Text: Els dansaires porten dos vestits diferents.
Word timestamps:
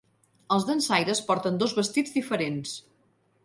Els 0.55 0.65
dansaires 0.69 1.21
porten 1.29 1.61
dos 1.65 1.77
vestits 1.83 2.19
diferents. 2.19 2.77